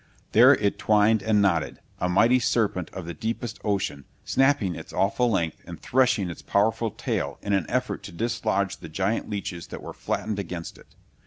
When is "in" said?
7.43-7.53